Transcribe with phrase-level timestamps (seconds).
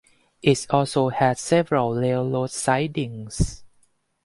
[0.41, 3.63] It also had several railroad sidings.